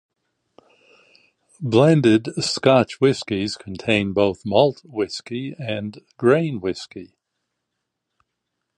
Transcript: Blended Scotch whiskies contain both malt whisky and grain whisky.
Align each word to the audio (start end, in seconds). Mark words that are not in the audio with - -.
Blended 1.61 2.29
Scotch 2.43 2.99
whiskies 2.99 3.55
contain 3.55 4.13
both 4.13 4.43
malt 4.43 4.81
whisky 4.83 5.53
and 5.59 5.99
grain 6.17 6.59
whisky. 6.59 7.13